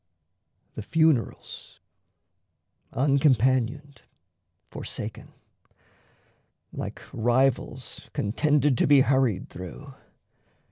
[0.73, 1.79] The funerals,
[2.91, 4.01] uncompanioned,
[4.63, 5.31] forsaken,
[6.73, 9.93] Like rivals contended to be hurried through.